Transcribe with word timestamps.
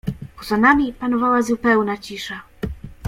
"Poza 0.37 0.57
nami 0.57 0.93
panowała 0.93 1.41
zupełna 1.41 1.97
cisza." 1.97 2.43